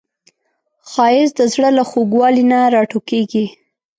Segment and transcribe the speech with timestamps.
[0.91, 3.45] ښایست د زړه له خوږوالي نه راټوکېږي